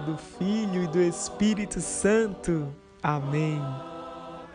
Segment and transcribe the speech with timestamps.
[0.00, 2.74] do Filho e do Espírito Santo.
[3.02, 3.62] Amém.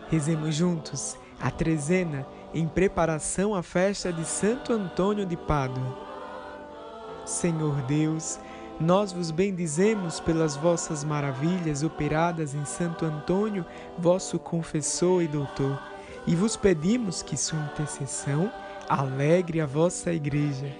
[0.10, 5.98] Rezemos juntos a trezena em preparação à festa de Santo Antônio de Pádua.
[7.26, 8.40] Senhor Deus,
[8.80, 13.66] nós vos bendizemos pelas vossas maravilhas operadas em Santo Antônio,
[13.98, 15.80] vosso confessor e doutor,
[16.28, 18.52] e vos pedimos que sua intercessão
[18.88, 20.72] alegre a vossa igreja,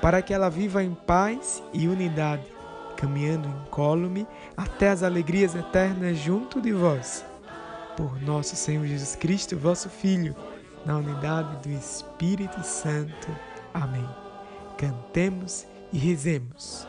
[0.00, 2.57] para que ela viva em paz e unidade
[2.98, 7.24] caminhando incólume até as alegrias eternas junto de vós.
[7.96, 10.34] Por nosso Senhor Jesus Cristo, vosso Filho,
[10.84, 13.28] na unidade do Espírito Santo.
[13.72, 14.06] Amém.
[14.76, 16.88] Cantemos e rezemos.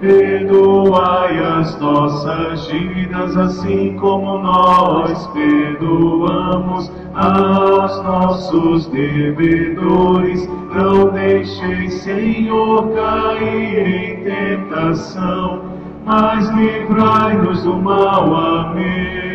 [0.00, 10.48] perdoai as nossas dívidas, assim como nós perdoamos aos nossos devedores.
[10.74, 15.62] Não deixeis, Senhor, cair em tentação,
[16.04, 18.34] mas livrai-nos do mal.
[18.34, 19.26] Amém.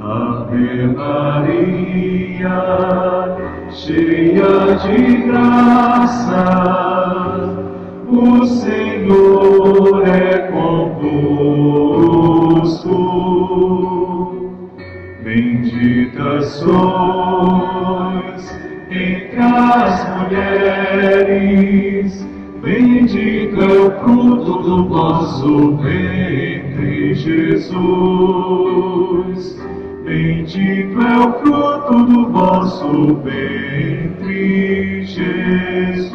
[0.00, 2.48] Ave Maria,
[3.70, 6.89] cheia de graça,
[8.10, 11.10] o Senhor é convosco.
[15.22, 17.90] Bendita sois
[18.90, 21.30] entre as mulheres,
[22.60, 27.70] bendito é o fruto do vosso ventre, Jesus.
[30.10, 36.10] Bendito é o fruto do vosso ventre, Jesus.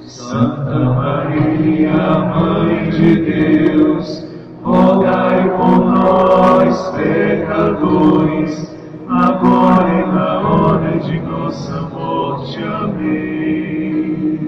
[0.00, 4.26] Santa Maria, Mãe de Deus,
[4.64, 8.76] rogai por nós, pecadores,
[9.08, 12.58] agora e na hora de nossa morte.
[12.64, 14.40] Amém.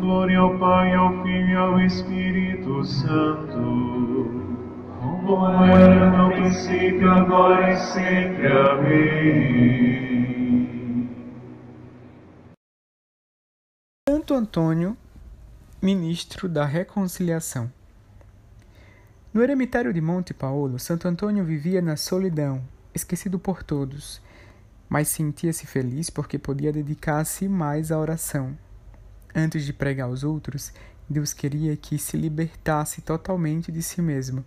[0.00, 4.45] Glória ao Pai, ao Filho e ao Espírito Santo,
[5.26, 8.46] como era no princípio, agora e sempre.
[8.46, 9.96] Amém.
[14.08, 14.96] Santo Antônio,
[15.82, 17.70] ministro da Reconciliação.
[19.34, 22.62] No eremitério de Monte Paulo, Santo Antônio vivia na solidão,
[22.94, 24.22] esquecido por todos,
[24.88, 28.56] mas sentia-se feliz porque podia dedicar-se mais à oração.
[29.34, 30.72] Antes de pregar aos outros,
[31.10, 34.44] Deus queria que se libertasse totalmente de si mesmo.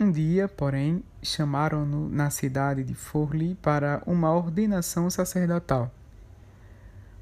[0.00, 5.90] Um dia, porém, chamaram-no na cidade de Forli para uma ordenação sacerdotal.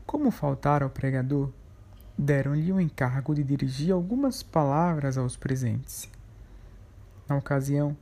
[0.04, 1.50] Como faltara ao pregador,
[2.18, 6.06] deram-lhe o encargo de dirigir algumas palavras aos presentes.
[7.26, 7.96] Na ocasião,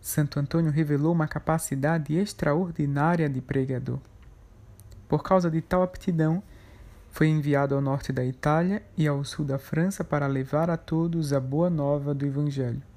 [0.00, 3.98] Santo Antônio revelou uma capacidade extraordinária de pregador.
[5.08, 6.40] Por causa de tal aptidão,
[7.10, 11.32] foi enviado ao norte da Itália e ao sul da França para levar a todos
[11.32, 12.93] a boa nova do Evangelho.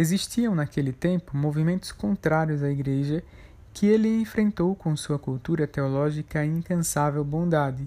[0.00, 3.22] Existiam naquele tempo movimentos contrários à Igreja
[3.70, 7.86] que ele enfrentou com sua cultura teológica e incansável bondade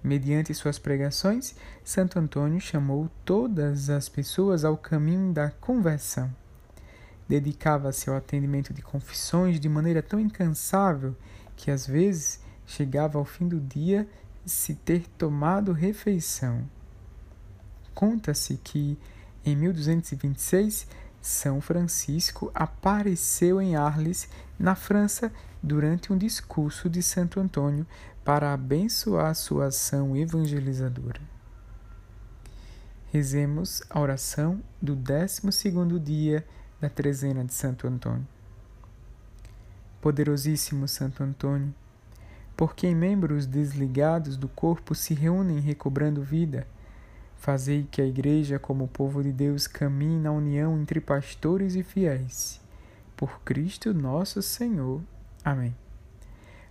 [0.00, 6.30] Mediante suas pregações, Santo Antônio chamou todas as pessoas ao caminho da conversão.
[7.26, 11.16] Dedicava-se ao atendimento de confissões de maneira tão incansável
[11.56, 14.06] que às vezes chegava ao fim do dia
[14.46, 16.62] se ter tomado refeição.
[17.92, 18.96] Conta-se que
[19.44, 20.86] em 1226
[21.24, 24.28] São Francisco apareceu em Arles,
[24.58, 25.32] na França,
[25.62, 27.86] durante um discurso de Santo Antônio
[28.22, 31.22] para abençoar sua ação evangelizadora.
[33.10, 35.40] Rezemos a oração do 12
[35.98, 36.46] dia
[36.78, 38.28] da trezena de Santo Antônio.
[40.02, 41.74] Poderosíssimo Santo Antônio,
[42.54, 46.66] por quem membros desligados do corpo se reúnem recobrando vida,
[47.44, 52.58] fazei que a Igreja, como povo de Deus, caminhe na união entre pastores e fiéis.
[53.14, 55.02] Por Cristo nosso Senhor.
[55.44, 55.76] Amém.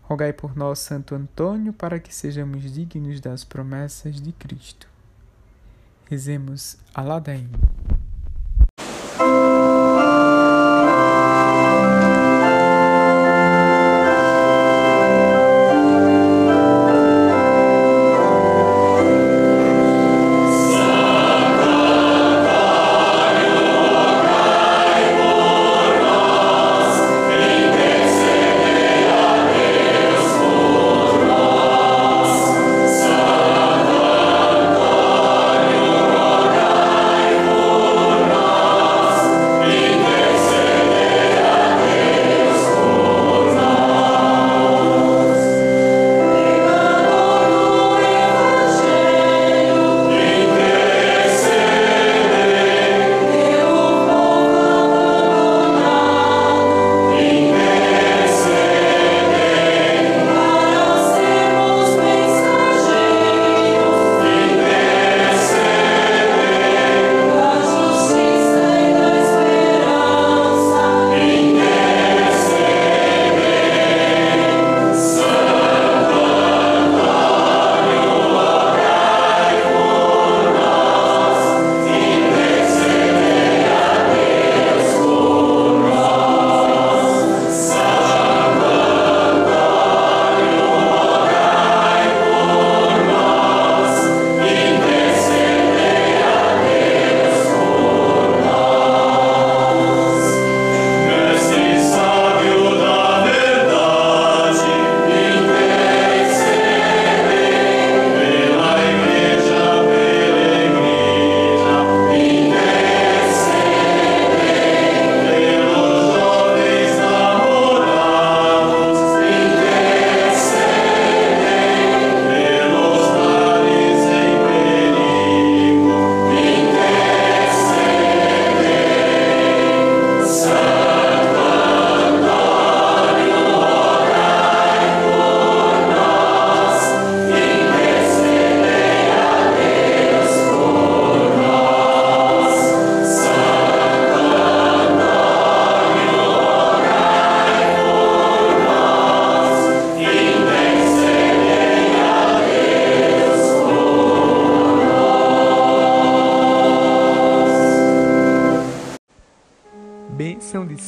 [0.02, 4.88] Rogai por nós, Santo Antônio, para que sejamos dignos das promessas de Cristo.
[6.10, 7.93] Rezemos a ladainha.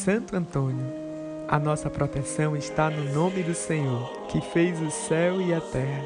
[0.06, 0.86] Santo Antônio.
[1.48, 6.04] A nossa proteção está no nome do Senhor, que fez o céu e a terra.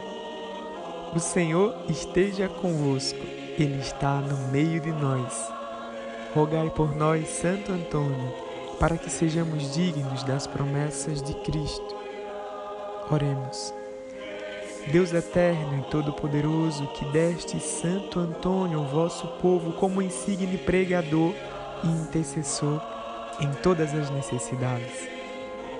[1.14, 3.20] O Senhor esteja convosco,
[3.58, 5.52] Ele está no meio de nós.
[6.34, 8.32] Rogai por nós, Santo Antônio,
[8.78, 11.94] para que sejamos dignos das promessas de Cristo.
[13.10, 13.74] Oremos.
[14.90, 21.34] Deus eterno e todo-poderoso, que deste Santo Antônio ao vosso povo como insigne pregador
[21.84, 22.80] e intercessor
[23.40, 25.08] em todas as necessidades.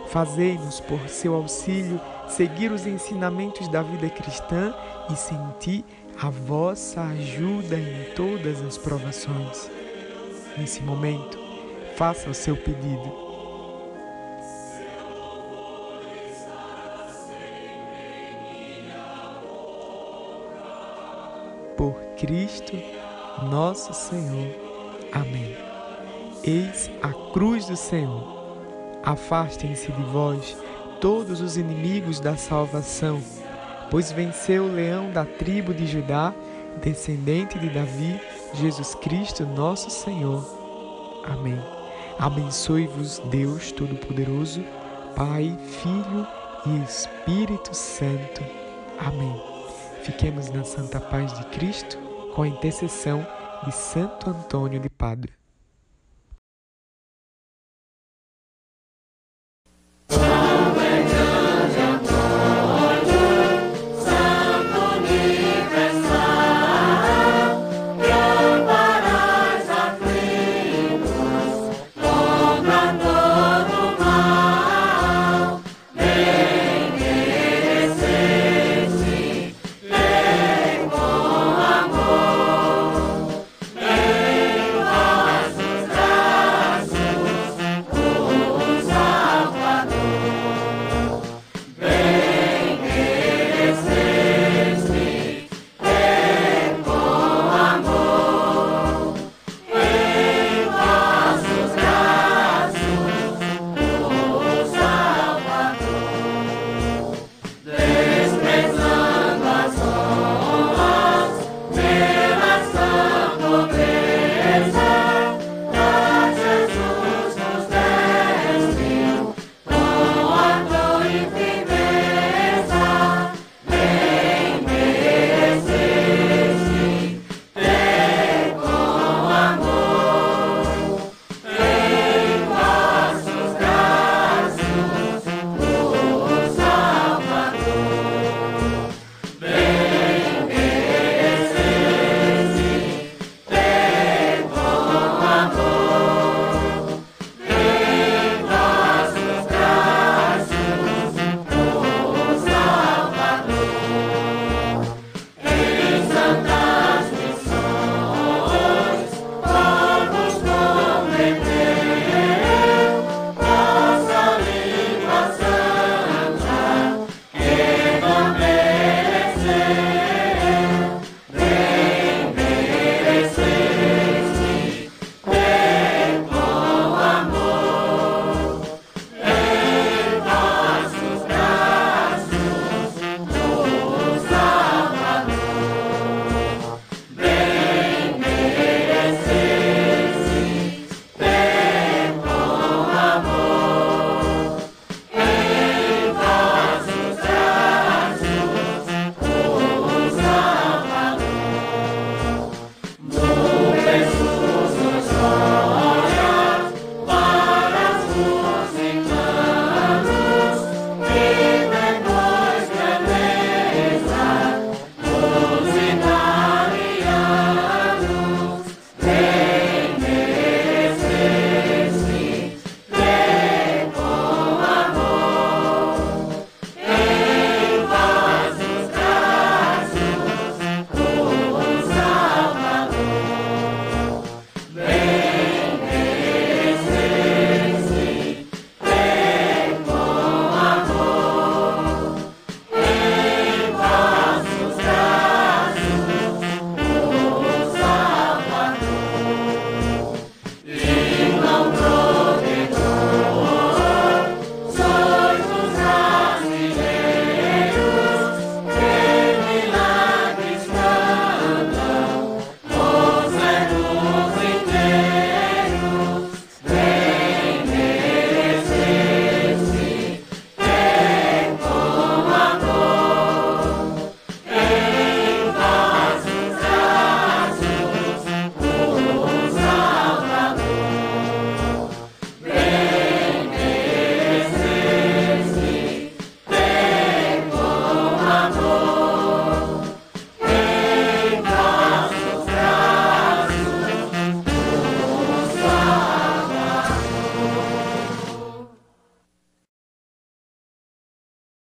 [0.09, 4.75] Fazei-nos, por seu auxílio, seguir os ensinamentos da vida cristã
[5.11, 5.85] e sentir
[6.21, 9.71] a vossa ajuda em todas as provações.
[10.59, 11.38] Nesse momento,
[11.97, 13.31] faça o seu pedido
[21.76, 22.76] por Cristo
[23.43, 24.55] nosso Senhor.
[25.12, 25.69] Amém.
[26.42, 28.40] Eis a cruz do Senhor.
[29.02, 30.56] Afastem-se de vós
[31.00, 33.23] todos os inimigos da salvação,
[33.90, 36.35] pois venceu o leão da tribo de Judá,
[36.82, 38.20] descendente de Davi,
[38.54, 40.44] Jesus Cristo nosso Senhor.
[41.25, 41.59] Amém.
[42.18, 44.62] Abençoe-vos Deus Todo-Poderoso,
[45.16, 46.26] Pai, Filho
[46.66, 48.42] e Espírito Santo.
[48.99, 49.42] Amém.
[50.02, 51.99] Fiquemos na santa paz de Cristo
[52.35, 53.26] com a intercessão
[53.64, 55.39] de Santo Antônio de Padua.